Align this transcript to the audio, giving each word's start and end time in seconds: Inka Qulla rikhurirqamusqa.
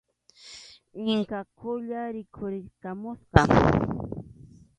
Inka 1.13 1.39
Qulla 1.57 2.01
rikhurirqamusqa. 2.13 3.41